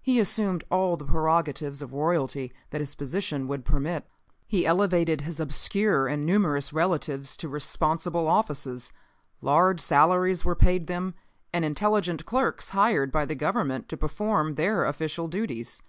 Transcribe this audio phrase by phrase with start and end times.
[0.00, 4.08] He assumed all the prerogatives of royalty that his position would permit.
[4.46, 8.90] He elevated his obscure and numerous relatives to responsible offices.
[9.42, 11.12] Large salaries were paid them
[11.52, 15.82] and intelligent clerks hired by the Government to perform their official duties.